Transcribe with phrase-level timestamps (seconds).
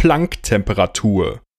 [0.00, 1.42] Planck-Temperatur